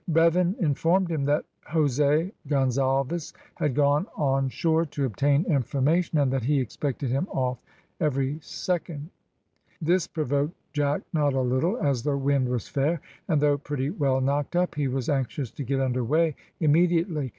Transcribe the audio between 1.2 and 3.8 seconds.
that Jose Gonzalves had